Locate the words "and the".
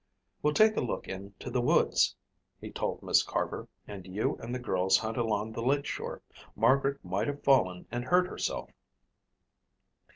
4.37-4.57